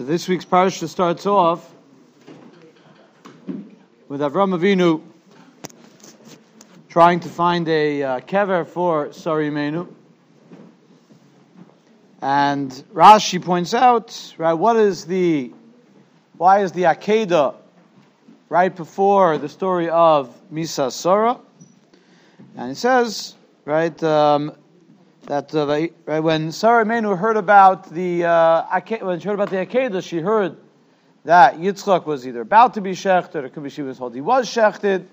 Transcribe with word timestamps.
So 0.00 0.06
this 0.06 0.28
week's 0.28 0.46
parsha 0.46 0.88
starts 0.88 1.26
off 1.26 1.74
with 4.08 4.22
Avram 4.22 4.58
Avinu 4.58 5.02
trying 6.88 7.20
to 7.20 7.28
find 7.28 7.68
a 7.68 8.02
uh, 8.02 8.20
kever 8.20 8.66
for 8.66 9.08
Sarimenu. 9.08 9.86
And 12.22 12.70
Rashi 12.94 13.44
points 13.44 13.74
out, 13.74 14.34
right, 14.38 14.54
what 14.54 14.76
is 14.76 15.04
the, 15.04 15.52
why 16.38 16.62
is 16.62 16.72
the 16.72 16.84
Akedah 16.84 17.56
right 18.48 18.74
before 18.74 19.36
the 19.36 19.50
story 19.50 19.90
of 19.90 20.34
Misa 20.50 20.90
Sora? 20.90 21.38
And 22.56 22.70
it 22.70 22.76
says, 22.76 23.34
right, 23.66 24.02
um, 24.02 24.56
that 25.30 25.54
uh, 25.54 25.64
right, 26.06 26.20
when 26.20 26.50
Sarah 26.50 26.84
Menu 26.84 27.14
heard 27.14 27.36
about 27.36 27.88
the 27.88 28.24
uh, 28.24 28.80
when 29.00 29.20
she 29.20 29.28
heard 29.28 29.34
about 29.34 29.50
the 29.50 29.64
Akedah, 29.64 30.02
she 30.02 30.18
heard 30.18 30.56
that 31.24 31.56
Yitzchak 31.56 32.04
was 32.04 32.26
either 32.26 32.40
about 32.40 32.74
to 32.74 32.80
be 32.80 32.90
shechted, 32.90 33.36
or 33.36 33.48
could 33.48 33.62
be 33.62 33.70
she 33.70 33.82
was 33.82 33.98
told 33.98 34.12
he 34.12 34.20
was 34.20 34.48
shechted. 34.48 35.04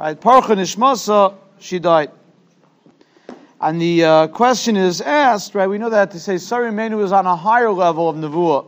Right, 0.00 0.20
Parcha 0.20 0.56
Nishmasa, 0.56 1.36
she 1.60 1.78
died. 1.78 2.10
And 3.60 3.80
the 3.80 4.04
uh, 4.04 4.26
question 4.26 4.76
is 4.76 5.00
asked, 5.00 5.54
right? 5.54 5.68
We 5.68 5.78
know 5.78 5.90
that 5.90 6.10
to 6.10 6.18
say 6.18 6.38
Sarah 6.38 6.72
Menu 6.72 7.00
is 7.00 7.12
on 7.12 7.26
a 7.26 7.36
higher 7.36 7.70
level 7.70 8.08
of 8.08 8.16
nevuah 8.16 8.66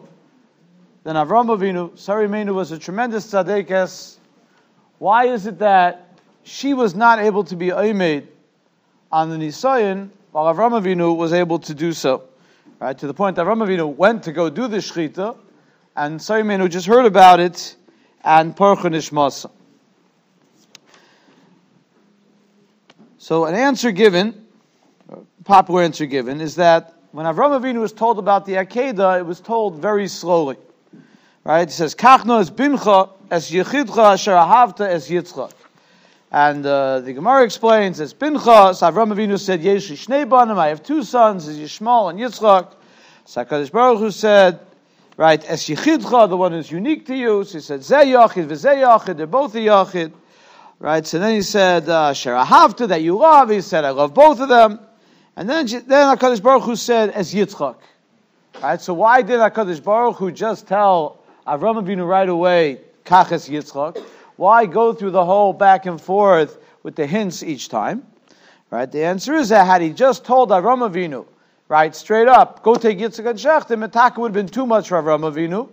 than 1.03 1.17
Avram 1.17 1.47
Avinu. 1.47 1.99
Sarah 1.99 2.29
Menu 2.29 2.55
was 2.55 2.71
a 2.71 2.79
tremendous 2.79 3.27
tzaddikas. 3.27 4.19
Why 4.99 5.27
is 5.27 5.47
it 5.47 5.59
that 5.59 6.21
she 6.45 6.73
was 6.73 6.95
not 6.95 7.19
able 7.19 7.43
to 7.43 7.57
be 7.57 7.71
aimed 7.71 8.29
on 9.11 9.31
the 9.31 9.37
Nisayan 9.37 10.11
while 10.35 10.53
Avram 10.53 10.73
Avinu 10.73 11.17
was 11.17 11.33
able 11.33 11.61
to 11.61 11.75
do 11.75 11.93
so. 11.93 12.25
Right, 12.81 12.99
to 12.99 13.07
the 13.07 13.15
point 13.15 13.37
that 13.37 13.47
Avram 13.47 13.65
Avinu 13.65 13.95
went 13.95 14.25
to 14.25 14.33
go 14.33 14.51
do 14.51 14.67
the 14.67 14.79
Shechita, 14.79 15.37
and 15.95 16.19
Sarimenu 16.19 16.69
just 16.69 16.89
heard 16.89 17.07
about 17.07 17.39
it, 17.39 17.77
and 18.25 18.57
Parcha 18.57 18.91
Masa. 18.91 19.53
So 23.17 23.45
an 23.45 23.55
answer 23.55 23.93
given, 23.93 24.45
popular 25.45 25.83
answer 25.83 26.07
given, 26.07 26.41
is 26.41 26.57
that 26.57 26.95
when 27.13 27.27
Avram 27.27 27.61
Avinu 27.61 27.79
was 27.79 27.93
told 27.93 28.19
about 28.19 28.45
the 28.45 28.55
Akedah, 28.55 29.21
it 29.21 29.27
was 29.27 29.39
told 29.39 29.79
very 29.79 30.09
slowly. 30.09 30.57
Right? 31.45 31.69
It 31.69 31.71
says, 31.71 31.95
Kachno 31.95 32.41
es 32.41 32.51
bincha 32.51 33.11
es 33.31 33.53
yechidcha 33.53 34.15
asher 34.15 34.33
ahavta 34.33 34.89
es 34.89 35.09
yitzchak. 35.09 35.53
And 36.35 36.67
uh, 36.67 36.99
the 36.99 37.13
Gemara 37.13 37.45
explains 37.45 38.01
as 38.01 38.13
Pinchas, 38.13 38.81
Avram 38.83 39.15
Avinu 39.15 39.39
said, 39.39 39.61
Yeshi 39.63 39.93
Shnei 39.93 40.29
Banim, 40.29 40.59
I 40.59 40.67
have 40.67 40.83
two 40.83 41.05
sons, 41.05 41.47
as 41.47 41.57
Yishmael 41.57 42.11
and 42.11 42.19
Yitzchak. 42.19 42.73
HaKadosh 43.25 43.71
Baruch 43.71 44.01
Hu 44.01 44.11
said, 44.11 44.59
right, 45.17 45.49
Es 45.49 45.69
Yechidcha, 45.69 46.29
the 46.29 46.37
one 46.37 46.51
who's 46.51 46.73
unique 46.73 47.07
to 47.07 47.15
you. 47.15 47.45
So 47.45 47.59
he 47.59 47.61
said, 47.61 47.81
Zeh 47.83 48.07
Yachid, 48.07 48.49
V'zeh 48.49 48.83
Yachid, 48.83 49.17
they're 49.17 49.29
both 49.29 49.55
a 49.55 49.59
Yachid. 49.59 50.13
Right, 50.81 51.07
so 51.07 51.21
then 51.21 51.37
he 51.37 51.43
said, 51.43 51.89
uh, 51.89 52.13
Sherahavta, 52.13 52.89
that 52.89 53.03
you 53.03 53.17
love. 53.17 53.51
He 53.51 53.61
said, 53.61 53.85
I 53.85 53.91
love 53.91 54.13
both 54.13 54.41
of 54.41 54.49
them. 54.49 54.81
And 55.37 55.49
then, 55.49 55.67
then 55.67 56.17
HaKadosh 56.17 56.43
Baruch 56.43 56.65
Hu 56.65 56.75
said, 56.75 57.11
as 57.11 57.33
Yitzchak. 57.33 57.77
Right, 58.61 58.81
so 58.81 58.93
why 58.93 59.23
did 59.23 59.39
HaKadosh 59.39 59.85
Baruch 59.85 60.17
Hu 60.17 60.33
just 60.33 60.67
tell 60.67 61.21
Avram 61.47 61.81
Avinu 61.81 62.05
right 62.05 62.29
away, 62.29 62.81
Kach 63.05 63.31
es 63.31 63.49
Yitzchak? 63.49 64.05
Why 64.37 64.67
go 64.67 64.93
through 64.93 65.13
the 65.13 65.25
whole 65.25 65.53
back 65.53 65.87
and 65.87 66.01
forth 66.01 66.59
with 66.83 66.97
the 66.97 67.07
hints 67.07 67.43
each 67.43 67.69
time? 67.69 68.07
Right? 68.71 68.91
The 68.91 69.05
answer 69.05 69.35
is 69.35 69.51
that 69.51 69.67
had 69.67 69.83
he 69.83 69.91
just 69.91 70.25
told 70.25 70.51
Avram 70.51 70.89
Avinu, 70.89 71.27
right, 71.69 71.95
straight 71.95 72.27
up, 72.27 72.63
go 72.63 72.75
take 72.75 72.99
Yitzchak 72.99 73.27
and 73.31 73.39
Shechtim, 73.39 73.87
Mataka 73.87 74.19
would 74.19 74.35
have 74.35 74.47
been 74.47 74.49
too 74.49 74.67
much 74.67 74.89
for 74.89 75.01
Avram 75.01 75.21
Avinu, 75.21 75.69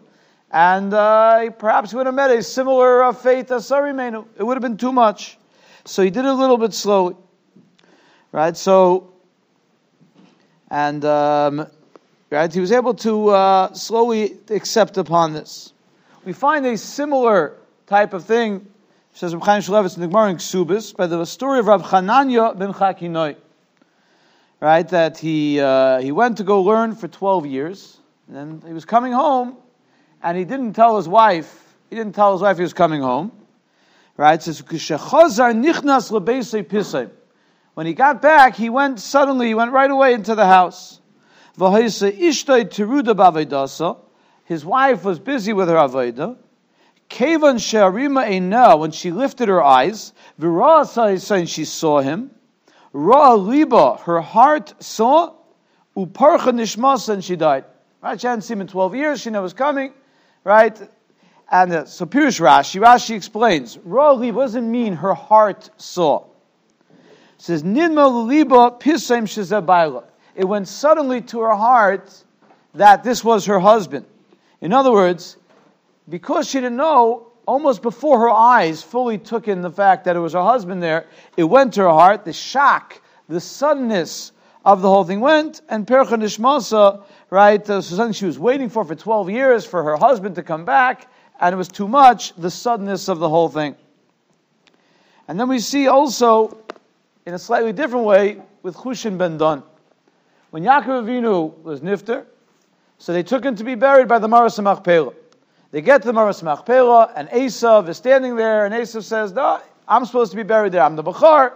and 0.51 0.93
uh, 0.93 1.49
perhaps 1.51 1.93
would 1.93 2.05
have 2.05 2.13
met 2.13 2.29
a 2.29 2.43
similar 2.43 3.03
uh, 3.03 3.13
fate 3.13 3.49
as 3.49 3.67
Sarimenu. 3.67 4.25
It 4.37 4.43
would 4.43 4.55
have 4.55 4.61
been 4.61 4.77
too 4.77 4.91
much. 4.91 5.37
So 5.85 6.03
he 6.03 6.09
did 6.11 6.25
it 6.25 6.29
a 6.29 6.33
little 6.33 6.57
bit 6.57 6.73
slowly. 6.73 7.15
Right? 8.31 8.55
So, 8.55 9.13
and, 10.69 11.03
um, 11.05 11.67
right, 12.29 12.53
he 12.53 12.59
was 12.59 12.71
able 12.71 12.93
to 12.95 13.29
uh, 13.29 13.73
slowly 13.73 14.37
accept 14.49 14.97
upon 14.97 15.33
this. 15.33 15.73
We 16.23 16.33
find 16.33 16.65
a 16.65 16.77
similar 16.77 17.57
type 17.91 18.13
of 18.13 18.23
thing, 18.23 18.65
says 19.11 19.33
Reb 19.35 19.43
Chaim 19.43 19.61
Shmulevitz 19.61 19.95
in 19.95 20.01
the 20.01 20.07
Gemara 20.07 20.29
in 20.29 20.37
Ksubis, 20.37 20.95
by 20.95 21.07
the 21.07 21.25
story 21.25 21.59
of 21.59 21.67
Rav 21.67 21.83
Chananya 21.83 22.57
ben 22.57 22.71
Chakinoi. 22.71 23.35
Right, 24.61 24.87
that 24.87 25.17
he, 25.17 25.59
uh, 25.59 25.99
he 25.99 26.13
went 26.13 26.37
to 26.37 26.45
go 26.45 26.61
learn 26.61 26.95
for 26.95 27.09
12 27.09 27.47
years, 27.47 27.97
and 28.27 28.35
then 28.37 28.63
he 28.65 28.73
was 28.73 28.85
coming 28.85 29.11
home, 29.11 29.57
and 30.23 30.37
he 30.37 30.45
didn't 30.45 30.71
tell 30.71 30.95
his 30.95 31.09
wife, 31.09 31.75
he 31.89 31.97
didn't 31.97 32.15
tell 32.15 32.31
his 32.31 32.41
wife 32.41 32.55
he 32.55 32.63
was 32.63 32.71
coming 32.71 33.01
home. 33.01 33.33
Right, 34.15 34.35
it 34.35 34.43
says, 34.43 34.61
nichnas 34.61 36.11
When 37.73 37.85
he 37.85 37.93
got 37.93 38.21
back, 38.21 38.55
he 38.55 38.69
went 38.69 39.01
suddenly, 39.01 39.47
he 39.47 39.53
went 39.53 39.73
right 39.73 39.91
away 39.91 40.13
into 40.13 40.33
the 40.33 40.45
house. 40.45 41.01
His 44.45 44.65
wife 44.65 45.03
was 45.03 45.19
busy 45.19 45.51
with 45.51 45.67
her 45.67 45.75
avodah. 45.75 46.37
Kevan 47.11 47.57
Sharima 47.57 48.25
Eina, 48.25 48.79
when 48.79 48.91
she 48.91 49.11
lifted 49.11 49.49
her 49.49 49.61
eyes, 49.61 50.13
Vira 50.37 50.85
and 50.95 51.49
she 51.49 51.65
saw 51.65 51.99
him. 51.99 52.31
Ra 52.93 53.33
Liba, 53.33 53.97
her 53.97 54.21
heart 54.21 54.73
saw. 54.81 55.33
Uparcha 55.97 56.53
Nishmas, 56.53 57.09
and 57.09 57.21
she 57.21 57.35
died. 57.35 57.65
Right? 58.01 58.19
She 58.19 58.27
hadn't 58.27 58.43
seen 58.43 58.57
him 58.57 58.61
in 58.61 58.67
12 58.67 58.95
years, 58.95 59.21
she 59.21 59.29
knew 59.29 59.41
was 59.41 59.51
coming. 59.51 59.91
Right? 60.45 60.81
And 61.51 61.73
uh, 61.73 61.85
so 61.85 62.05
Pirush 62.05 62.39
Rashi, 62.39 62.81
Rashi 62.81 63.13
explains, 63.13 63.77
Ra 63.79 64.13
Liba 64.13 64.39
doesn't 64.39 64.71
mean 64.71 64.93
her 64.93 65.13
heart 65.13 65.69
saw. 65.75 66.23
It 66.89 66.95
says, 67.39 67.61
Ninma 67.61 68.25
Liba 68.25 68.77
Pisaim 68.79 69.23
Shazabaila. 69.23 70.05
It 70.33 70.45
went 70.45 70.69
suddenly 70.69 71.21
to 71.23 71.41
her 71.41 71.55
heart 71.55 72.23
that 72.73 73.03
this 73.03 73.21
was 73.21 73.45
her 73.47 73.59
husband. 73.59 74.05
In 74.61 74.71
other 74.71 74.93
words, 74.93 75.35
because 76.09 76.49
she 76.49 76.59
didn't 76.59 76.77
know, 76.77 77.31
almost 77.45 77.81
before 77.81 78.19
her 78.19 78.29
eyes 78.29 78.81
fully 78.81 79.17
took 79.17 79.47
in 79.47 79.61
the 79.61 79.69
fact 79.69 80.05
that 80.05 80.15
it 80.15 80.19
was 80.19 80.33
her 80.33 80.43
husband 80.43 80.81
there, 80.81 81.07
it 81.37 81.43
went 81.43 81.73
to 81.73 81.81
her 81.81 81.89
heart, 81.89 82.25
the 82.25 82.33
shock, 82.33 83.01
the 83.27 83.39
suddenness 83.39 84.31
of 84.63 84.81
the 84.81 84.87
whole 84.87 85.03
thing 85.03 85.19
went, 85.19 85.61
and 85.69 85.87
Percha 85.87 86.15
Nishmasa, 86.15 87.03
right, 87.29 87.67
uh, 87.69 87.81
so 87.81 87.95
something 87.95 88.13
she 88.13 88.25
was 88.25 88.37
waiting 88.37 88.69
for 88.69 88.85
for 88.85 88.95
12 88.95 89.29
years 89.29 89.65
for 89.65 89.83
her 89.83 89.97
husband 89.97 90.35
to 90.35 90.43
come 90.43 90.65
back, 90.65 91.11
and 91.39 91.53
it 91.53 91.57
was 91.57 91.67
too 91.67 91.87
much, 91.87 92.33
the 92.35 92.51
suddenness 92.51 93.07
of 93.07 93.19
the 93.19 93.29
whole 93.29 93.49
thing. 93.49 93.75
And 95.27 95.39
then 95.39 95.49
we 95.49 95.59
see 95.59 95.87
also, 95.87 96.57
in 97.25 97.33
a 97.33 97.39
slightly 97.39 97.73
different 97.73 98.05
way, 98.05 98.41
with 98.63 98.75
Chushim 98.75 99.17
ben 99.17 99.37
Dan. 99.37 99.63
When 100.51 100.63
Yaakov 100.63 101.05
Avinu 101.05 101.63
was 101.63 101.81
nifter, 101.81 102.25
so 102.97 103.13
they 103.13 103.23
took 103.23 103.43
him 103.43 103.55
to 103.55 103.63
be 103.63 103.73
buried 103.73 104.07
by 104.07 104.19
the 104.19 104.27
Maras 104.27 104.59
Machpelah. 104.59 105.13
They 105.71 105.81
get 105.81 106.01
to 106.01 106.07
the 106.07 106.13
Maras 106.13 106.43
Machpelah, 106.43 107.13
and 107.15 107.29
Esav 107.29 107.87
is 107.87 107.95
standing 107.97 108.35
there, 108.35 108.65
and 108.65 108.73
Esav 108.73 109.03
says, 109.03 109.31
no, 109.31 109.61
I'm 109.87 110.05
supposed 110.05 110.31
to 110.31 110.37
be 110.37 110.43
buried 110.43 110.73
there. 110.73 110.83
I'm 110.83 110.97
the 110.97 111.03
Bachar. 111.03 111.53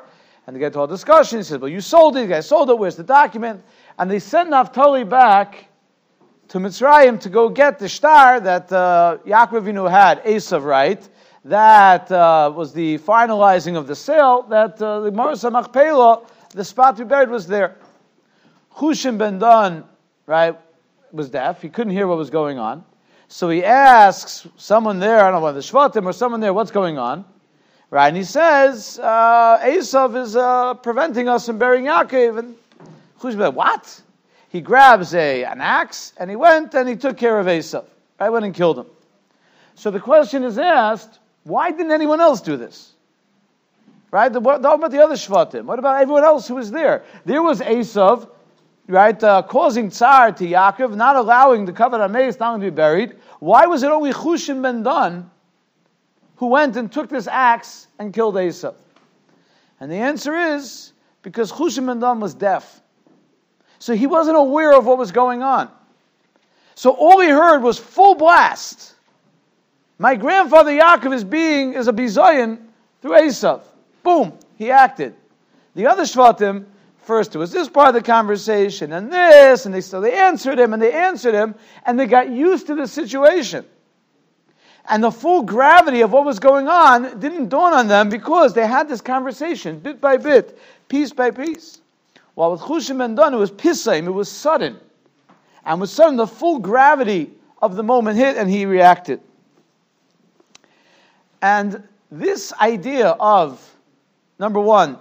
And 0.48 0.56
they 0.56 0.60
get 0.60 0.74
to 0.74 0.84
a 0.84 0.88
discussion. 0.88 1.40
He 1.40 1.44
says, 1.44 1.58
well, 1.58 1.70
you 1.70 1.82
sold 1.82 2.16
it. 2.18 2.22
You 2.22 2.28
guys 2.28 2.48
sold 2.48 2.70
it. 2.70 2.78
Where's 2.78 2.96
the 2.96 3.04
document? 3.04 3.64
And 3.98 4.10
they 4.10 4.20
send 4.20 4.52
Naphtali 4.52 5.04
back 5.04 5.68
to 6.50 6.60
Mitzrayim 6.60 7.20
to 7.22 7.30
go 7.30 7.50
get 7.50 7.80
the 7.80 7.90
star 7.90 8.40
that 8.40 8.72
uh, 8.72 9.18
Yaakov 9.26 9.64
Avinu 9.64 9.90
had, 9.90 10.24
Esav, 10.24 10.64
right? 10.64 11.08
That 11.44 12.12
uh, 12.12 12.54
was 12.56 12.74
the 12.74 13.00
finalizing 13.00 13.76
of 13.76 13.88
the 13.88 13.96
sale, 13.96 14.44
that 14.44 14.82
uh, 14.82 15.02
the 15.02 15.12
Maras 15.12 15.44
Machpelah, 15.44 16.26
the 16.52 16.64
spot 16.64 16.96
to 16.98 17.06
be 17.06 17.10
buried 17.10 17.30
was 17.30 17.48
there. 17.48 17.76
Hushim 18.76 19.18
ben 19.18 19.40
Dan, 19.40 19.84
right, 20.26 20.56
was 21.12 21.30
deaf. 21.30 21.62
He 21.62 21.70
couldn't 21.70 21.94
hear 21.94 22.08
what 22.08 22.18
was 22.18 22.30
going 22.30 22.60
on. 22.60 22.84
So 23.28 23.50
he 23.50 23.64
asks 23.64 24.48
someone 24.58 25.00
there, 25.00 25.20
I 25.20 25.32
don't 25.32 25.40
know 25.40 25.46
whether 25.46 25.60
Shvatim 25.60 26.06
or 26.06 26.14
someone 26.14 26.40
there, 26.40 26.54
what's 26.54 26.72
going 26.72 26.98
on? 26.98 27.26
Right? 27.90 28.08
And 28.08 28.18
he 28.18 28.24
says, 28.24 29.00
uh, 29.00 29.60
Esav 29.62 30.22
is 30.22 30.36
uh, 30.36 30.74
preventing 30.76 31.28
us 31.28 31.46
from 31.46 31.58
burying 31.58 31.86
Yaakov. 31.86 32.40
And 32.40 32.56
Chushbeh, 33.20 33.54
what? 33.54 34.02
He 34.50 34.62
grabs 34.62 35.14
a, 35.14 35.44
an 35.44 35.62
axe 35.62 36.14
and 36.18 36.30
he 36.30 36.36
went 36.36 36.74
and 36.74 36.88
he 36.88 36.96
took 36.96 37.18
care 37.18 37.40
of 37.40 37.48
Esav. 37.48 37.86
Right? 38.20 38.30
Went 38.30 38.46
and 38.46 38.54
killed 38.54 38.80
him. 38.80 38.88
So 39.76 39.92
the 39.92 40.00
question 40.00 40.44
is 40.44 40.58
asked, 40.58 41.20
why 41.44 41.72
didn't 41.72 41.92
anyone 41.92 42.22
else 42.22 42.42
do 42.42 42.58
this? 42.58 42.94
Right? 44.12 44.32
The, 44.32 44.40
what 44.40 44.60
about 44.60 44.92
the 44.92 45.04
other 45.04 45.16
Shvatim? 45.16 45.66
What 45.66 45.80
about 45.80 46.02
everyone 46.02 46.24
else 46.24 46.48
who 46.48 46.56
was 46.56 46.72
there? 46.72 47.04
There 47.26 47.44
was 47.44 47.60
Esav 47.60 48.30
right, 48.88 49.24
uh, 49.24 49.42
causing 49.44 49.90
tsar 49.90 50.32
to 50.32 50.44
Yaakov, 50.46 50.96
not 50.96 51.16
allowing 51.16 51.66
the 51.66 51.74
covenant 51.74 52.06
of 52.06 52.12
Meis 52.12 52.36
to 52.36 52.58
be 52.60 52.70
buried. 52.70 53.16
Why 53.40 53.66
was 53.66 53.84
it 53.84 53.92
only 53.92 54.12
Chushim 54.12 54.62
ben 54.62 54.84
Dan 54.84 55.30
who 56.38 56.48
went 56.48 56.76
and 56.76 56.92
took 56.92 57.10
this 57.10 57.28
axe 57.28 57.88
and 58.00 58.14
killed 58.14 58.36
Esav? 58.36 58.76
And 59.80 59.92
the 59.92 59.96
answer 59.96 60.36
is 60.36 60.94
because 61.22 61.52
Chushim 61.52 61.88
ben 61.88 62.00
Dan 62.00 62.20
was 62.20 62.34
deaf. 62.34 62.82
So 63.80 63.96
he 63.96 64.08
wasn't 64.08 64.38
aware 64.38 64.74
of 64.78 64.86
what 64.86 64.98
was 64.98 65.12
going 65.12 65.44
on. 65.44 65.70
So 66.76 66.92
all 66.92 67.20
he 67.20 67.30
heard 67.30 67.60
was 67.60 67.78
full 67.78 68.16
blast. 68.16 68.96
My 69.98 70.16
grandfather 70.16 70.72
Yaakov 70.72 71.14
is 71.14 71.24
being 71.24 71.74
is 71.74 71.88
a 71.88 71.94
bizayin 71.94 72.60
through 73.02 73.12
Esav. 73.12 73.64
Boom, 74.04 74.38
he 74.58 74.72
acted. 74.72 75.16
The 75.74 75.88
other 75.88 76.04
Shvatim, 76.04 76.66
first 77.06 77.36
it 77.36 77.38
was 77.38 77.52
this 77.52 77.70
part 77.70 77.90
of 77.90 77.94
the 77.94 78.02
conversation 78.02 78.94
and 78.94 79.12
this, 79.12 79.66
and 79.66 79.74
they 79.74 79.82
so 79.82 80.02
they 80.02 80.14
answered 80.14 80.60
him 80.60 80.74
and 80.74 80.82
they 80.82 80.92
answered 80.92 81.34
him, 81.34 81.56
and 81.86 82.00
they 82.00 82.06
got 82.06 82.30
used 82.30 82.68
to 82.68 82.76
the 82.76 82.88
situation. 82.88 83.66
And 84.88 85.04
the 85.04 85.12
full 85.12 85.42
gravity 85.42 86.02
of 86.02 86.12
what 86.12 86.26
was 86.26 86.40
going 86.40 86.68
on 86.68 87.20
didn't 87.20 87.50
dawn 87.50 87.74
on 87.74 87.88
them 87.88 88.10
because 88.10 88.54
they 88.54 88.68
had 88.68 88.88
this 88.88 89.02
conversation 89.02 89.80
bit 89.80 90.00
by 90.00 90.18
bit, 90.18 90.60
piece 90.90 91.12
by 91.12 91.32
piece. 91.32 91.82
While 92.36 92.52
with 92.52 92.62
Chushim 92.62 93.04
and 93.04 93.16
Dun, 93.16 93.34
it 93.34 93.38
was 93.38 93.52
pisaim, 93.52 94.06
it 94.06 94.12
was 94.12 94.32
sudden. 94.32 94.78
And 95.66 95.82
with 95.82 95.90
sudden, 95.90 96.18
the 96.18 96.28
full 96.28 96.60
gravity 96.60 97.32
of 97.62 97.76
the 97.76 97.84
moment 97.84 98.18
hit 98.18 98.38
and 98.38 98.50
he 98.50 98.66
reacted. 98.66 99.22
And 101.42 101.88
this 102.12 102.54
idea 102.54 103.10
of, 103.10 103.76
number 104.38 104.60
one, 104.60 104.98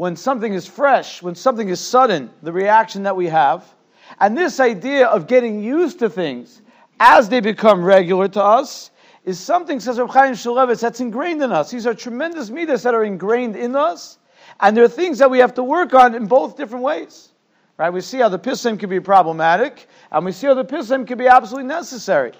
when 0.00 0.16
something 0.16 0.54
is 0.54 0.66
fresh, 0.66 1.20
when 1.20 1.34
something 1.34 1.68
is 1.68 1.78
sudden, 1.78 2.30
the 2.42 2.50
reaction 2.50 3.02
that 3.02 3.14
we 3.14 3.26
have, 3.26 3.74
and 4.18 4.34
this 4.34 4.58
idea 4.58 5.06
of 5.06 5.26
getting 5.26 5.62
used 5.62 5.98
to 5.98 6.08
things 6.08 6.62
as 7.00 7.28
they 7.28 7.38
become 7.38 7.84
regular 7.84 8.26
to 8.26 8.42
us, 8.42 8.92
is 9.26 9.38
something, 9.38 9.78
says 9.78 9.98
Reb 9.98 10.08
Chaim 10.08 10.32
Shmulevitz, 10.32 10.80
that's 10.80 11.00
ingrained 11.00 11.42
in 11.42 11.52
us. 11.52 11.70
These 11.70 11.86
are 11.86 11.92
tremendous 11.92 12.48
midas 12.48 12.82
that 12.84 12.94
are 12.94 13.04
ingrained 13.04 13.56
in 13.56 13.76
us, 13.76 14.16
and 14.60 14.74
there 14.74 14.84
are 14.84 14.88
things 14.88 15.18
that 15.18 15.30
we 15.30 15.38
have 15.38 15.52
to 15.52 15.62
work 15.62 15.92
on 15.92 16.14
in 16.14 16.24
both 16.24 16.56
different 16.56 16.82
ways. 16.82 17.28
Right? 17.76 17.90
We 17.90 18.00
see 18.00 18.20
how 18.20 18.30
the 18.30 18.38
pisim 18.38 18.80
can 18.80 18.88
be 18.88 19.00
problematic, 19.00 19.86
and 20.12 20.24
we 20.24 20.32
see 20.32 20.46
how 20.46 20.54
the 20.54 20.64
pisim 20.64 21.06
can 21.06 21.18
be 21.18 21.26
absolutely 21.26 21.68
necessary. 21.68 22.32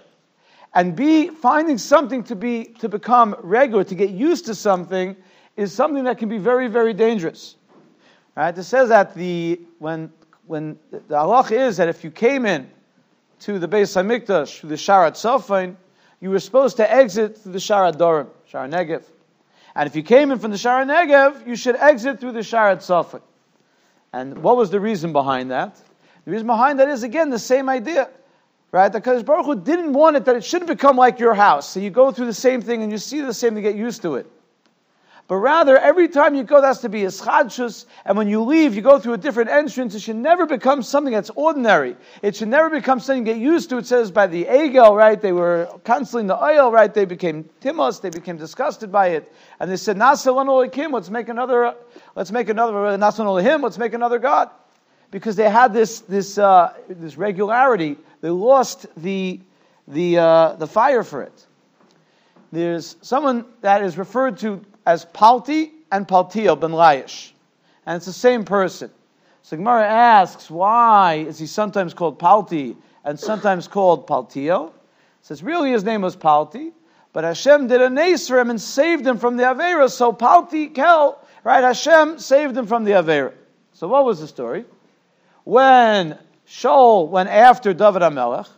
And 0.72 0.96
B, 0.96 1.28
finding 1.28 1.76
something 1.76 2.24
to 2.24 2.34
be 2.34 2.64
to 2.78 2.88
become 2.88 3.36
regular, 3.40 3.84
to 3.84 3.94
get 3.94 4.08
used 4.08 4.46
to 4.46 4.54
something, 4.54 5.14
is 5.56 5.72
something 5.72 6.04
that 6.04 6.18
can 6.18 6.28
be 6.28 6.38
very, 6.38 6.68
very 6.68 6.94
dangerous. 6.94 7.56
Right? 8.36 8.56
It 8.56 8.62
says 8.64 8.88
that 8.88 9.14
the 9.14 9.60
when 9.78 10.12
when 10.46 10.78
the 10.90 10.98
halach 11.10 11.52
is 11.52 11.76
that 11.76 11.88
if 11.88 12.02
you 12.02 12.10
came 12.10 12.44
in 12.44 12.68
to 13.40 13.58
the 13.58 13.68
Beis 13.68 13.94
Hamikdash 13.96 14.60
through 14.60 14.70
the 14.70 14.74
Sharat 14.74 15.12
Safin, 15.12 15.76
you 16.20 16.30
were 16.30 16.40
supposed 16.40 16.76
to 16.78 16.92
exit 16.92 17.38
through 17.38 17.52
the 17.52 17.58
Sharat 17.58 17.94
Dorim, 17.94 18.28
Sharat 18.50 18.72
Negev. 18.72 19.04
And 19.74 19.86
if 19.86 19.94
you 19.94 20.02
came 20.02 20.30
in 20.30 20.38
from 20.38 20.50
the 20.50 20.56
Sharat 20.56 20.86
Negev, 20.86 21.46
you 21.46 21.56
should 21.56 21.76
exit 21.76 22.20
through 22.20 22.32
the 22.32 22.40
Sharat 22.40 22.78
Safin. 22.78 23.22
And 24.12 24.42
what 24.42 24.56
was 24.56 24.70
the 24.70 24.80
reason 24.80 25.12
behind 25.12 25.50
that? 25.50 25.76
The 26.24 26.32
reason 26.32 26.46
behind 26.46 26.80
that 26.80 26.88
is, 26.88 27.02
again, 27.02 27.30
the 27.30 27.38
same 27.38 27.68
idea. 27.68 28.10
Right? 28.72 28.92
Because 28.92 29.22
Baruch 29.22 29.46
Hu 29.46 29.56
didn't 29.56 29.92
want 29.92 30.16
it 30.16 30.24
that 30.26 30.36
it 30.36 30.44
shouldn't 30.44 30.68
become 30.68 30.96
like 30.96 31.18
your 31.18 31.34
house. 31.34 31.68
So 31.68 31.80
you 31.80 31.90
go 31.90 32.12
through 32.12 32.26
the 32.26 32.34
same 32.34 32.60
thing 32.60 32.82
and 32.82 32.92
you 32.92 32.98
see 32.98 33.20
the 33.20 33.34
same 33.34 33.54
to 33.54 33.60
get 33.60 33.74
used 33.74 34.02
to 34.02 34.16
it. 34.16 34.30
But 35.30 35.36
rather, 35.36 35.78
every 35.78 36.08
time 36.08 36.34
you 36.34 36.42
go, 36.42 36.60
that's 36.60 36.80
to 36.80 36.88
be 36.88 37.04
a 37.04 37.06
schadshus, 37.06 37.86
and 38.04 38.18
when 38.18 38.26
you 38.26 38.42
leave, 38.42 38.74
you 38.74 38.82
go 38.82 38.98
through 38.98 39.12
a 39.12 39.16
different 39.16 39.48
entrance. 39.48 39.94
It 39.94 40.00
should 40.00 40.16
never 40.16 40.44
become 40.44 40.82
something 40.82 41.14
that's 41.14 41.30
ordinary. 41.36 41.96
It 42.20 42.34
should 42.34 42.48
never 42.48 42.68
become 42.68 42.98
something 42.98 43.24
you 43.24 43.34
get 43.34 43.40
used 43.40 43.70
to. 43.70 43.78
It 43.78 43.86
says 43.86 44.10
by 44.10 44.26
the 44.26 44.46
egel, 44.46 44.96
right? 44.96 45.22
They 45.22 45.30
were 45.30 45.68
in 45.86 46.26
the 46.26 46.36
oil, 46.36 46.72
right? 46.72 46.92
They 46.92 47.04
became 47.04 47.48
timos, 47.60 48.00
they 48.00 48.10
became 48.10 48.38
disgusted 48.38 48.90
by 48.90 49.10
it, 49.10 49.32
and 49.60 49.70
they 49.70 49.76
said, 49.76 49.96
"Nasalan 49.96 50.72
kim, 50.72 50.90
let's 50.90 51.10
make 51.10 51.28
another, 51.28 51.76
let's 52.16 52.32
make 52.32 52.48
another 52.48 53.40
him, 53.40 53.62
let's 53.62 53.78
make 53.78 53.94
another 53.94 54.18
god," 54.18 54.50
because 55.12 55.36
they 55.36 55.48
had 55.48 55.72
this 55.72 56.00
this 56.00 56.38
uh, 56.38 56.72
this 56.88 57.16
regularity. 57.16 57.96
They 58.20 58.30
lost 58.30 58.86
the 58.96 59.38
the 59.86 60.18
uh, 60.18 60.52
the 60.54 60.66
fire 60.66 61.04
for 61.04 61.22
it. 61.22 61.46
There's 62.50 62.96
someone 63.00 63.44
that 63.60 63.84
is 63.84 63.96
referred 63.96 64.38
to 64.38 64.64
as 64.86 65.04
Palti 65.04 65.72
and 65.90 66.06
Paltiel 66.06 66.58
ben 66.58 66.70
Laish. 66.70 67.32
And 67.86 67.96
it's 67.96 68.06
the 68.06 68.12
same 68.12 68.44
person. 68.44 68.90
So 69.42 69.56
Gemara 69.56 69.86
asks, 69.86 70.50
why 70.50 71.24
is 71.26 71.38
he 71.38 71.46
sometimes 71.46 71.94
called 71.94 72.18
Palti 72.18 72.76
and 73.04 73.18
sometimes 73.18 73.66
called 73.66 74.06
Paltiel? 74.06 74.72
Says 75.22 75.42
really 75.42 75.70
his 75.72 75.84
name 75.84 76.02
was 76.02 76.16
Palti, 76.16 76.72
but 77.12 77.24
Hashem 77.24 77.66
did 77.66 77.80
a 77.80 77.90
nace 77.90 78.28
for 78.28 78.38
him 78.38 78.50
and 78.50 78.60
saved 78.60 79.06
him 79.06 79.18
from 79.18 79.36
the 79.36 79.44
Avera. 79.44 79.90
So 79.90 80.12
Palti 80.12 80.68
Kel, 80.68 81.18
right? 81.42 81.64
Hashem 81.64 82.18
saved 82.18 82.56
him 82.56 82.66
from 82.66 82.84
the 82.84 82.92
Avera. 82.92 83.32
So 83.72 83.88
what 83.88 84.04
was 84.04 84.20
the 84.20 84.28
story? 84.28 84.64
When 85.44 86.18
Shaul 86.46 87.08
went 87.08 87.28
after 87.28 87.72
David 87.72 88.02
HaMelech, 88.02 88.48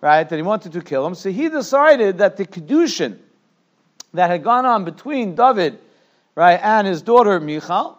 right, 0.00 0.28
that 0.28 0.36
he 0.36 0.42
wanted 0.42 0.72
to 0.72 0.82
kill 0.82 1.06
him, 1.06 1.14
so 1.14 1.30
he 1.30 1.48
decided 1.48 2.18
that 2.18 2.36
the 2.36 2.44
Kedushin, 2.44 3.18
that 4.14 4.30
had 4.30 4.44
gone 4.44 4.66
on 4.66 4.84
between 4.84 5.34
David, 5.34 5.78
right, 6.34 6.60
and 6.62 6.86
his 6.86 7.02
daughter 7.02 7.40
Michal, 7.40 7.98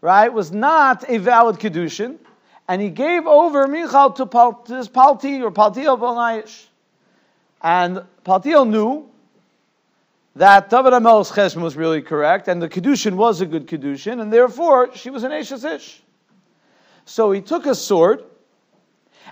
right, 0.00 0.32
was 0.32 0.52
not 0.52 1.04
a 1.08 1.18
valid 1.18 1.56
kedushin, 1.56 2.16
and 2.68 2.82
he 2.82 2.90
gave 2.90 3.26
over 3.26 3.66
Michal 3.66 4.12
to, 4.12 4.26
Pal, 4.26 4.64
this 4.66 4.88
Palti 4.88 5.42
or 5.42 5.50
Paltiel 5.50 5.98
Balaish. 5.98 6.66
And 7.62 8.02
Paltiel 8.24 8.68
knew 8.68 9.08
that 10.34 10.68
David 10.68 10.92
HaMelech's 10.92 11.30
chesm 11.30 11.62
was 11.62 11.76
really 11.76 12.02
correct, 12.02 12.48
and 12.48 12.60
the 12.60 12.68
kedushin 12.68 13.14
was 13.14 13.40
a 13.40 13.46
good 13.46 13.66
kedushin, 13.66 14.20
and 14.20 14.32
therefore 14.32 14.94
she 14.94 15.10
was 15.10 15.24
an 15.24 15.30
Eshes 15.30 15.64
Ish. 15.64 16.02
So 17.06 17.32
he 17.32 17.40
took 17.40 17.66
a 17.66 17.74
sword, 17.74 18.24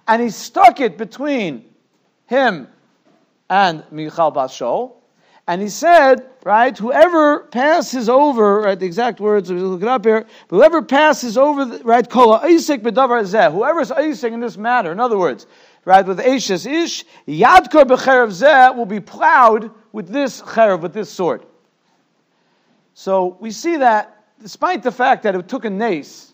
and 0.09 0.23
he 0.23 0.31
stuck 0.31 0.81
it 0.81 0.97
between 0.97 1.65
him 2.27 2.69
and 3.51 3.85
Michal 3.91 4.33
Bashol, 4.33 4.93
and 5.47 5.61
he 5.61 5.69
said, 5.69 6.27
right, 6.45 6.77
whoever 6.77 7.41
passes 7.41 8.09
over, 8.09 8.63
right, 8.63 8.79
the 8.79 8.87
exact 8.87 9.21
words, 9.21 9.53
we 9.53 9.59
look 9.61 9.83
it 9.83 9.89
up 9.89 10.05
here, 10.05 10.27
whoever 10.49 10.81
passes 10.81 11.37
over, 11.37 11.67
the, 11.67 11.85
right, 11.85 12.09
kol 12.09 12.39
isik 12.39 12.81
bedavar 12.81 13.23
zeh, 13.25 13.53
whoever's 13.53 13.91
isik 13.91 14.33
in 14.33 14.41
this 14.41 14.57
matter, 14.57 14.91
in 14.91 15.01
other 15.01 15.19
words, 15.19 15.47
right, 15.85 16.07
with 16.07 16.19
Ashes 16.19 16.65
ish, 16.65 17.05
yadkor 17.29 17.85
becherev 17.85 18.29
zeh 18.29 18.75
will 18.75 18.87
be 18.87 19.01
plowed 19.01 19.71
with 19.93 20.09
this 20.09 20.41
cherev, 20.41 20.81
with 20.81 20.95
this 20.95 21.11
sword. 21.11 21.45
So 22.95 23.37
we 23.39 23.51
see 23.51 23.77
that, 23.77 24.25
despite 24.41 24.83
the 24.83 24.93
fact 24.93 25.25
that 25.25 25.35
it 25.35 25.47
took 25.47 25.67
a 25.67 25.71
nace, 25.71 26.33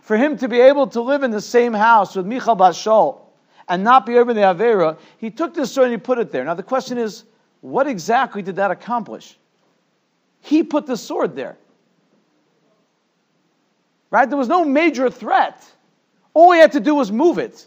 for 0.00 0.16
him 0.16 0.36
to 0.38 0.48
be 0.48 0.60
able 0.60 0.88
to 0.88 1.00
live 1.00 1.22
in 1.22 1.30
the 1.30 1.40
same 1.40 1.72
house 1.72 2.16
with 2.16 2.26
Michal 2.26 2.56
Bashol 2.56 3.20
and 3.68 3.84
not 3.84 4.04
be 4.04 4.18
over 4.18 4.34
the 4.34 4.40
Avera, 4.40 4.98
he 5.18 5.30
took 5.30 5.54
this 5.54 5.70
sword 5.70 5.86
and 5.86 5.92
he 5.92 5.98
put 5.98 6.18
it 6.18 6.32
there. 6.32 6.44
Now 6.44 6.54
the 6.54 6.62
question 6.64 6.98
is, 6.98 7.22
what 7.62 7.86
exactly 7.86 8.42
did 8.42 8.56
that 8.56 8.70
accomplish? 8.70 9.38
He 10.40 10.62
put 10.62 10.84
the 10.84 10.96
sword 10.96 11.34
there. 11.34 11.56
Right? 14.10 14.28
There 14.28 14.36
was 14.36 14.48
no 14.48 14.64
major 14.64 15.08
threat. 15.08 15.64
All 16.34 16.52
he 16.52 16.60
had 16.60 16.72
to 16.72 16.80
do 16.80 16.94
was 16.94 17.10
move 17.10 17.38
it. 17.38 17.66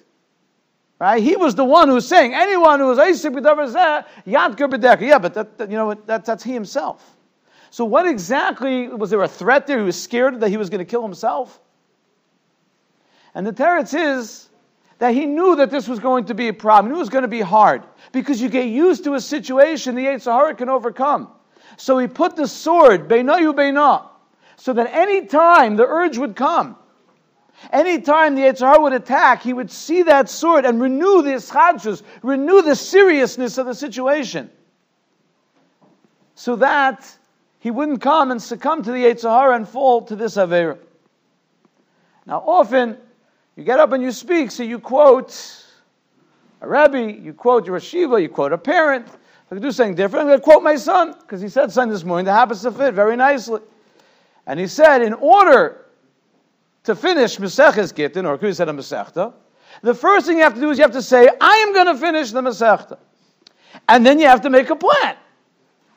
Right? 0.99 1.23
He 1.23 1.35
was 1.35 1.55
the 1.55 1.65
one 1.65 1.87
who 1.87 1.95
was 1.95 2.07
saying, 2.07 2.33
anyone 2.33 2.79
who 2.79 2.87
was 2.87 2.99
Yad 2.99 5.01
Yeah, 5.01 5.17
but 5.17 5.33
that, 5.33 5.57
that, 5.57 5.71
you 5.71 5.77
know, 5.77 5.93
that, 5.93 6.25
that's 6.25 6.43
he 6.43 6.53
himself. 6.53 7.15
So 7.71 7.83
what 7.83 8.05
exactly, 8.05 8.89
was 8.89 9.09
there 9.09 9.23
a 9.23 9.27
threat 9.27 9.65
there? 9.65 9.79
He 9.79 9.85
was 9.85 10.01
scared 10.01 10.39
that 10.41 10.49
he 10.49 10.57
was 10.57 10.69
going 10.69 10.79
to 10.79 10.85
kill 10.85 11.01
himself? 11.01 11.59
And 13.33 13.47
the 13.47 13.51
teretz 13.51 13.93
is 13.93 14.49
that 14.99 15.13
he 15.13 15.25
knew 15.25 15.55
that 15.57 15.69
this 15.69 15.87
was 15.87 15.99
going 15.99 16.25
to 16.25 16.33
be 16.33 16.47
a 16.47 16.53
problem. 16.53 16.93
It 16.93 16.97
was 16.97 17.09
going 17.09 17.23
to 17.23 17.27
be 17.27 17.41
hard 17.41 17.83
because 18.11 18.41
you 18.41 18.49
get 18.49 18.67
used 18.67 19.03
to 19.03 19.15
a 19.15 19.21
situation 19.21 19.95
the 19.95 20.05
Yitzhahara 20.05 20.57
can 20.57 20.69
overcome. 20.69 21.29
So 21.77 21.97
he 21.97 22.07
put 22.07 22.35
the 22.35 22.47
sword, 22.47 23.09
Beinayu 23.09 23.53
Beina, 23.53 24.07
so 24.55 24.71
that 24.73 24.89
any 24.93 25.25
time 25.25 25.75
the 25.75 25.85
urge 25.85 26.17
would 26.17 26.35
come, 26.35 26.77
any 27.71 27.99
time 27.99 28.35
the 28.35 28.43
Yitzhahara 28.43 28.81
would 28.81 28.93
attack, 28.93 29.41
he 29.41 29.53
would 29.53 29.69
see 29.69 30.03
that 30.03 30.29
sword 30.29 30.65
and 30.65 30.81
renew 30.81 31.21
the 31.21 31.31
ischadshus, 31.31 32.01
renew 32.21 32.61
the 32.61 32.75
seriousness 32.75 33.57
of 33.57 33.65
the 33.65 33.75
situation. 33.75 34.49
So 36.35 36.55
that 36.57 37.09
he 37.59 37.71
wouldn't 37.71 38.01
come 38.01 38.31
and 38.31 38.41
succumb 38.41 38.83
to 38.83 38.91
the 38.91 39.03
Yitzhahara 39.03 39.55
and 39.55 39.67
fall 39.67 40.03
to 40.03 40.15
this 40.15 40.35
Avera. 40.35 40.77
Now 42.25 42.39
often, 42.45 42.97
you 43.55 43.63
get 43.63 43.79
up 43.79 43.91
and 43.93 44.03
you 44.03 44.11
speak, 44.11 44.51
so 44.51 44.63
you 44.63 44.79
quote 44.79 45.65
a 46.61 46.67
Rebbe, 46.67 47.13
you 47.13 47.33
quote 47.33 47.65
your 47.65 47.79
Shiva, 47.79 48.21
you 48.21 48.29
quote 48.29 48.51
a 48.51 48.57
parent. 48.57 49.07
If 49.07 49.51
I 49.51 49.55
could 49.55 49.61
do 49.61 49.71
something 49.71 49.95
different, 49.95 50.23
I'm 50.23 50.27
going 50.27 50.39
to 50.39 50.43
quote 50.43 50.63
my 50.63 50.75
son, 50.75 51.15
because 51.19 51.41
he 51.41 51.49
said 51.49 51.71
something 51.71 51.91
this 51.91 52.03
morning 52.03 52.25
that 52.25 52.33
happens 52.33 52.61
to 52.63 52.71
fit 52.71 52.93
very 52.93 53.15
nicely. 53.15 53.61
And 54.47 54.59
he 54.59 54.67
said, 54.67 55.01
in 55.01 55.13
order 55.13 55.85
to 56.83 56.95
finish 56.95 57.37
Maseches 57.37 57.93
Gittin, 57.95 58.25
or 58.25 58.37
could 58.37 58.47
he 58.47 58.53
said 58.53 58.69
a 58.69 58.73
Masechta, 58.73 59.33
the 59.81 59.93
first 59.93 60.25
thing 60.25 60.37
you 60.37 60.43
have 60.43 60.55
to 60.55 60.61
do 60.61 60.69
is 60.69 60.77
you 60.77 60.83
have 60.83 60.91
to 60.91 61.01
say, 61.01 61.29
I 61.39 61.55
am 61.67 61.73
going 61.73 61.87
to 61.87 61.97
finish 61.97 62.31
the 62.31 62.41
Masechta. 62.41 62.97
And 63.89 64.05
then 64.05 64.19
you 64.19 64.27
have 64.27 64.41
to 64.41 64.49
make 64.49 64.69
a 64.69 64.75
plan. 64.75 65.15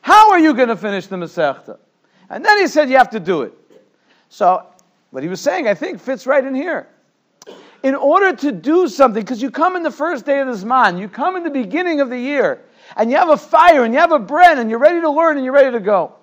How 0.00 0.30
are 0.30 0.38
you 0.38 0.54
going 0.54 0.68
to 0.68 0.76
finish 0.76 1.06
the 1.06 1.16
Masechta? 1.16 1.78
And 2.30 2.44
then 2.44 2.58
he 2.58 2.66
said, 2.66 2.90
you 2.90 2.96
have 2.96 3.10
to 3.10 3.20
do 3.20 3.42
it. 3.42 3.54
So, 4.28 4.66
what 5.10 5.22
he 5.22 5.28
was 5.28 5.40
saying, 5.40 5.68
I 5.68 5.74
think, 5.74 6.00
fits 6.00 6.26
right 6.26 6.44
in 6.44 6.54
here. 6.54 6.88
In 7.82 7.94
order 7.94 8.34
to 8.36 8.52
do 8.52 8.88
something, 8.88 9.22
because 9.22 9.40
you 9.40 9.50
come 9.50 9.76
in 9.76 9.82
the 9.82 9.90
first 9.90 10.26
day 10.26 10.40
of 10.40 10.46
the 10.46 10.66
Zman, 10.66 10.98
you 10.98 11.08
come 11.08 11.36
in 11.36 11.44
the 11.44 11.50
beginning 11.50 12.00
of 12.00 12.10
the 12.10 12.18
year, 12.18 12.62
and 12.96 13.10
you 13.10 13.16
have 13.16 13.30
a 13.30 13.36
fire, 13.36 13.84
and 13.84 13.94
you 13.94 14.00
have 14.00 14.12
a 14.12 14.18
bread, 14.18 14.58
and 14.58 14.70
you're 14.70 14.78
ready 14.78 15.00
to 15.00 15.10
learn, 15.10 15.36
and 15.36 15.44
you're 15.44 15.54
ready 15.54 15.72
to 15.72 15.80
go. 15.80 16.14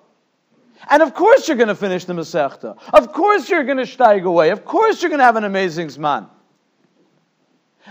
And 0.89 1.01
of 1.01 1.13
course 1.13 1.47
you're 1.47 1.57
going 1.57 1.69
to 1.69 1.75
finish 1.75 2.05
the 2.05 2.13
Masechta. 2.13 2.77
Of 2.93 3.11
course 3.11 3.49
you're 3.49 3.63
going 3.63 3.77
to 3.77 3.83
steig 3.83 4.23
away. 4.23 4.49
Of 4.49 4.65
course 4.65 5.01
you're 5.01 5.09
going 5.09 5.19
to 5.19 5.25
have 5.25 5.35
an 5.35 5.45
amazing 5.45 5.87
Zman. 5.87 6.29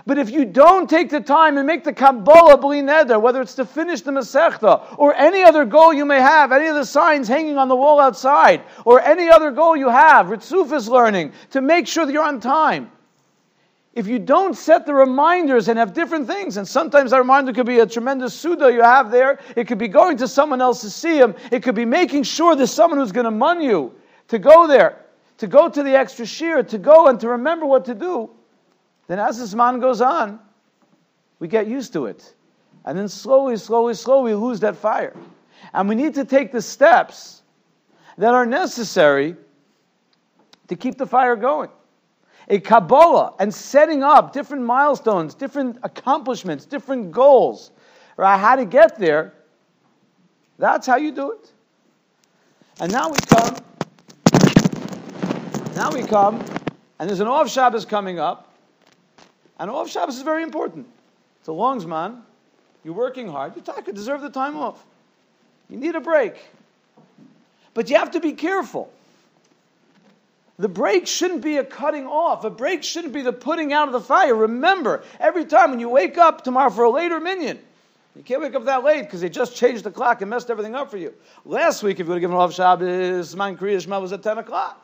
But 0.06 0.18
if 0.18 0.30
you 0.30 0.44
don't 0.44 0.90
take 0.90 1.08
the 1.08 1.20
time 1.20 1.56
and 1.56 1.66
make 1.66 1.84
the 1.84 1.92
Kabbalah 1.92 2.58
bli 2.58 2.82
neder, 2.82 3.20
whether 3.20 3.40
it's 3.40 3.54
to 3.54 3.64
finish 3.64 4.00
the 4.02 4.10
Masechta 4.10 4.98
or 4.98 5.14
any 5.14 5.42
other 5.42 5.64
goal 5.64 5.92
you 5.92 6.04
may 6.04 6.20
have, 6.20 6.52
any 6.52 6.66
of 6.66 6.74
the 6.74 6.84
signs 6.84 7.28
hanging 7.28 7.58
on 7.58 7.68
the 7.68 7.76
wall 7.76 8.00
outside, 8.00 8.62
or 8.84 9.00
any 9.00 9.30
other 9.30 9.50
goal 9.52 9.76
you 9.76 9.88
have, 9.88 10.26
Ritzufis 10.26 10.88
learning, 10.88 11.32
to 11.50 11.60
make 11.60 11.86
sure 11.86 12.04
that 12.06 12.12
you're 12.12 12.24
on 12.24 12.40
time. 12.40 12.90
If 13.94 14.06
you 14.06 14.18
don't 14.18 14.54
set 14.54 14.86
the 14.86 14.94
reminders 14.94 15.68
and 15.68 15.78
have 15.78 15.94
different 15.94 16.26
things, 16.26 16.56
and 16.56 16.66
sometimes 16.66 17.12
that 17.12 17.18
reminder 17.18 17.52
could 17.52 17.66
be 17.66 17.78
a 17.78 17.86
tremendous 17.86 18.34
suda 18.34 18.72
you 18.72 18.82
have 18.82 19.10
there, 19.10 19.38
it 19.56 19.66
could 19.66 19.78
be 19.78 19.88
going 19.88 20.16
to 20.18 20.28
someone 20.28 20.60
else 20.60 20.80
to 20.82 20.90
see 20.90 21.16
him, 21.16 21.34
it 21.50 21.62
could 21.62 21.76
be 21.76 21.84
making 21.84 22.24
sure 22.24 22.56
there's 22.56 22.72
someone 22.72 22.98
who's 22.98 23.12
going 23.12 23.24
to 23.24 23.30
mun 23.30 23.62
you 23.62 23.94
to 24.28 24.38
go 24.38 24.66
there, 24.66 25.04
to 25.38 25.46
go 25.46 25.68
to 25.68 25.82
the 25.82 25.96
extra 25.96 26.26
shear, 26.26 26.62
to 26.64 26.78
go 26.78 27.06
and 27.06 27.20
to 27.20 27.28
remember 27.28 27.66
what 27.66 27.84
to 27.84 27.94
do 27.94 28.30
then 29.06 29.18
as 29.18 29.38
this 29.38 29.54
man 29.54 29.80
goes 29.80 30.00
on, 30.00 30.38
we 31.38 31.48
get 31.48 31.66
used 31.66 31.92
to 31.92 32.06
it. 32.06 32.34
And 32.84 32.98
then 32.98 33.08
slowly, 33.08 33.56
slowly, 33.56 33.94
slowly 33.94 34.34
we 34.34 34.40
lose 34.40 34.60
that 34.60 34.76
fire. 34.76 35.14
And 35.72 35.88
we 35.88 35.94
need 35.94 36.14
to 36.14 36.24
take 36.24 36.52
the 36.52 36.62
steps 36.62 37.42
that 38.18 38.34
are 38.34 38.46
necessary 38.46 39.36
to 40.68 40.76
keep 40.76 40.96
the 40.96 41.06
fire 41.06 41.36
going. 41.36 41.70
A 42.48 42.60
Kabbalah 42.60 43.34
and 43.38 43.52
setting 43.52 44.02
up 44.02 44.32
different 44.32 44.64
milestones, 44.64 45.34
different 45.34 45.78
accomplishments, 45.82 46.66
different 46.66 47.10
goals, 47.10 47.70
right? 48.16 48.36
How 48.36 48.56
to 48.56 48.64
get 48.64 48.98
there. 48.98 49.32
That's 50.58 50.86
how 50.86 50.96
you 50.96 51.10
do 51.10 51.32
it. 51.32 51.52
And 52.80 52.92
now 52.92 53.08
we 53.08 53.16
come. 53.26 53.56
Now 55.74 55.90
we 55.90 56.02
come, 56.02 56.44
and 56.98 57.08
there's 57.08 57.20
an 57.20 57.26
off 57.26 57.50
Shabbos 57.50 57.84
coming 57.84 58.20
up. 58.20 58.52
And 59.58 59.70
off 59.70 59.90
Shabbos 59.90 60.16
is 60.16 60.22
very 60.22 60.42
important. 60.42 60.86
It's 61.40 61.48
a 61.48 61.52
long 61.52 61.80
zman. 61.80 62.20
You're 62.84 62.94
working 62.94 63.28
hard. 63.28 63.54
You 63.56 63.92
deserve 63.92 64.20
the 64.20 64.30
time 64.30 64.56
off. 64.56 64.84
You 65.68 65.78
need 65.78 65.94
a 65.94 66.00
break. 66.00 66.36
But 67.72 67.90
you 67.90 67.96
have 67.96 68.12
to 68.12 68.20
be 68.20 68.32
careful. 68.32 68.92
The 70.58 70.68
break 70.68 71.06
shouldn't 71.06 71.42
be 71.42 71.56
a 71.56 71.64
cutting 71.64 72.06
off. 72.06 72.44
A 72.44 72.50
break 72.50 72.84
shouldn't 72.84 73.12
be 73.12 73.22
the 73.22 73.32
putting 73.32 73.72
out 73.72 73.88
of 73.88 73.92
the 73.92 74.00
fire. 74.00 74.34
Remember, 74.34 75.02
every 75.18 75.44
time 75.44 75.70
when 75.70 75.80
you 75.80 75.88
wake 75.88 76.16
up 76.16 76.44
tomorrow 76.44 76.70
for 76.70 76.84
a 76.84 76.90
later 76.90 77.18
minyan, 77.18 77.58
you 78.14 78.22
can't 78.22 78.40
wake 78.40 78.54
up 78.54 78.64
that 78.66 78.84
late 78.84 79.02
because 79.02 79.20
they 79.20 79.28
just 79.28 79.56
changed 79.56 79.82
the 79.82 79.90
clock 79.90 80.20
and 80.20 80.30
messed 80.30 80.50
everything 80.50 80.76
up 80.76 80.88
for 80.90 80.96
you. 80.96 81.12
Last 81.44 81.82
week, 81.82 81.98
if 81.98 82.06
you 82.06 82.10
would 82.10 82.14
have 82.14 82.20
given 82.20 82.36
off 82.36 82.54
Shabbos, 82.54 83.34
Man 83.34 83.56
Kriya 83.56 83.80
Shema 83.80 83.98
was 83.98 84.12
at 84.12 84.22
10 84.22 84.38
o'clock. 84.38 84.80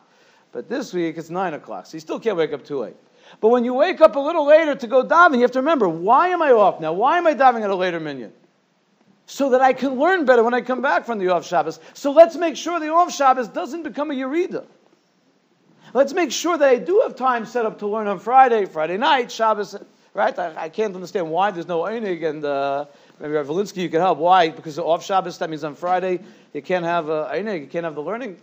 But 0.51 0.69
this 0.69 0.93
week, 0.93 1.17
it's 1.17 1.31
9 1.31 1.55
o'clock. 1.55 1.87
So 1.87 1.95
you 1.95 2.01
still 2.01 2.19
can't 2.19 2.37
wake 2.37 2.53
up 2.53 2.65
too 2.65 2.81
late. 2.81 2.97
But 3.41 3.51
when 3.51 3.65
you 3.65 3.73
wake 3.75 4.01
up 4.01 4.17
a 4.17 4.19
little 4.19 4.45
later 4.45 4.75
to 4.75 4.87
go 4.89 5.05
daven, 5.05 5.37
you 5.37 5.43
have 5.43 5.53
to 5.53 5.61
remember, 5.61 5.89
why 5.89 6.31
am 6.31 6.43
I 6.43 6.51
off 6.51 6.81
now? 6.81 6.93
Why 6.93 7.19
am 7.19 7.29
I 7.29 7.35
davening 7.35 7.63
at 7.63 7.71
a 7.71 7.77
later 7.77 8.01
minyan? 8.01 8.33
So 9.27 9.51
that 9.51 9.61
I 9.61 9.73
can 9.73 10.01
learn 10.01 10.25
better 10.25 10.43
when 10.43 10.55
I 10.55 10.61
come 10.63 10.83
back 10.83 11.07
from 11.07 11.21
the 11.21 11.29
off 11.29 11.47
Shabbos. 11.47 11.79
So 11.95 12.11
let's 12.11 12.35
make 12.35 12.57
sure 12.57 12.81
the 12.81 12.89
off 12.89 13.15
Shabbos 13.15 13.47
doesn't 13.47 13.85
become 13.85 14.11
a 14.11 14.15
Yerida. 14.15 14.67
Let's 15.93 16.13
make 16.13 16.31
sure 16.31 16.57
that 16.57 16.69
I 16.69 16.77
do 16.77 17.01
have 17.01 17.17
time 17.17 17.45
set 17.45 17.67
up 17.67 17.81
to 17.81 17.89
learn 17.89 18.07
on 18.07 18.21
Friday, 18.21 18.65
Friday 18.65 18.97
night, 18.97 19.33
Shabbos, 19.33 19.75
right? 20.15 20.39
I, 20.39 20.65
I 20.65 20.69
can't 20.69 20.95
understand 20.95 21.29
why 21.29 21.51
there's 21.51 21.67
no 21.67 21.81
Einig 21.81 22.25
and 22.25 22.45
uh, 22.45 22.85
maybe 23.19 23.33
Rav 23.33 23.49
Valinsky, 23.49 23.79
you 23.79 23.89
can 23.89 24.01
help. 24.01 24.19
Why? 24.19 24.51
Because 24.51 24.79
off 24.79 25.05
Shabbos, 25.05 25.39
that 25.39 25.51
means 25.51 25.65
on 25.65 25.75
Friday, 25.75 26.21
you 26.53 26.63
can't 26.63 26.85
have 26.85 27.11
uh, 27.11 27.29
Einig, 27.33 27.63
you 27.63 27.67
can't 27.67 27.85
have 27.85 27.97
the 27.97 28.03
learning. 28.03 28.37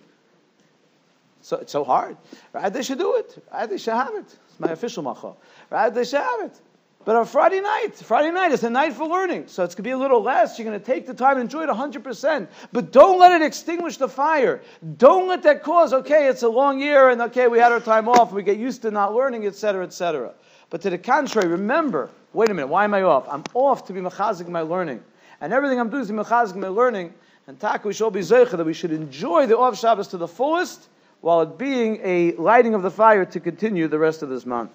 So 1.41 1.57
it's 1.57 1.71
so 1.71 1.85
hard. 1.85 2.17
Right? 2.51 2.71
They 2.71 2.83
should 2.83 2.97
do 2.99 3.15
it. 3.15 3.41
Right? 3.53 3.69
They 3.69 3.77
should 3.77 3.93
have 3.93 4.13
it. 4.15 4.25
It's 4.49 4.59
my 4.59 4.71
official 4.71 5.03
macho. 5.03 5.37
Right? 5.69 5.89
They 5.89 6.03
should 6.03 6.19
have 6.19 6.41
it. 6.41 6.59
But 7.07 7.15
on 7.15 7.25
Friday 7.25 7.61
night, 7.61 7.95
Friday 7.95 8.31
night 8.31 8.51
is 8.51 8.65
a 8.65 8.69
night 8.69 8.91
for 8.91 9.07
learning. 9.07 9.47
So 9.47 9.63
it's 9.63 9.73
going 9.73 9.85
to 9.85 9.87
be 9.87 9.91
a 9.91 9.97
little 9.97 10.21
less. 10.21 10.59
You're 10.59 10.67
going 10.67 10.77
to 10.77 10.85
take 10.85 11.07
the 11.07 11.13
time 11.13 11.37
and 11.37 11.43
enjoy 11.43 11.63
it 11.63 11.69
100%. 11.69 12.49
But 12.73 12.91
don't 12.91 13.17
let 13.17 13.31
it 13.31 13.41
extinguish 13.41 13.95
the 13.95 14.09
fire. 14.09 14.61
Don't 14.97 15.25
let 15.29 15.41
that 15.43 15.63
cause, 15.63 15.93
okay, 15.93 16.27
it's 16.27 16.43
a 16.43 16.49
long 16.49 16.81
year 16.81 17.07
and 17.07 17.21
okay, 17.21 17.47
we 17.47 17.59
had 17.59 17.71
our 17.71 17.79
time 17.79 18.09
off, 18.09 18.33
we 18.33 18.43
get 18.43 18.57
used 18.57 18.81
to 18.81 18.91
not 18.91 19.15
learning, 19.15 19.47
etc., 19.47 19.85
etc. 19.85 20.33
But 20.69 20.81
to 20.81 20.89
the 20.89 20.97
contrary, 20.97 21.47
remember, 21.47 22.09
wait 22.33 22.49
a 22.49 22.53
minute, 22.53 22.67
why 22.67 22.83
am 22.83 22.93
I 22.93 23.03
off? 23.03 23.25
I'm 23.29 23.45
off 23.53 23.87
to 23.87 23.93
be 23.93 24.01
mechazik 24.01 24.49
my 24.49 24.59
learning. 24.59 25.01
And 25.39 25.53
everything 25.53 25.79
I'm 25.79 25.89
doing 25.89 26.03
is 26.03 26.11
mechazik 26.11 26.57
my 26.57 26.67
learning. 26.67 27.13
And 27.47 27.57
taka, 27.57 27.87
we 27.87 27.93
should 27.93 28.11
be 28.11 28.19
zeicha 28.19 28.57
that 28.57 28.65
we 28.65 28.73
should 28.73 28.91
enjoy 28.91 29.45
the 29.45 29.57
off 29.57 29.79
Shabbos 29.79 30.09
to 30.09 30.17
the 30.17 30.27
fullest 30.27 30.89
while 31.21 31.39
it 31.39 31.57
being 31.57 32.01
a 32.03 32.33
lighting 32.33 32.73
of 32.73 32.81
the 32.81 32.91
fire 32.91 33.23
to 33.23 33.39
continue 33.39 33.87
the 33.87 33.97
rest 33.97 34.23
of 34.23 34.27
this 34.27 34.45
month. 34.45 34.71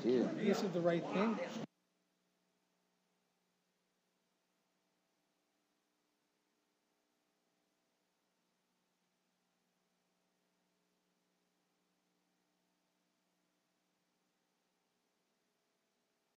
This 0.00 0.62
is 0.62 0.70
the 0.72 0.80
right 0.80 1.04
thing. 1.12 1.38